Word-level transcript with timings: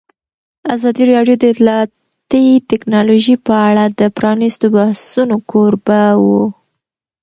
ازادي 0.75 1.03
راډیو 1.13 1.35
د 1.39 1.43
اطلاعاتی 1.53 2.45
تکنالوژي 2.71 3.35
په 3.45 3.53
اړه 3.67 3.85
د 3.99 4.01
پرانیستو 4.17 4.65
بحثونو 4.75 5.35
کوربه 5.51 6.01
وه. 6.23 6.43